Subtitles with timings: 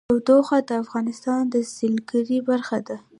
[0.09, 2.97] تودوخه د افغانستان د سیلګرۍ برخه ده.